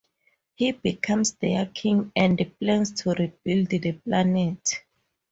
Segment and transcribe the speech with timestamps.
[0.55, 4.83] He becomes their king and plans to rebuild the planet.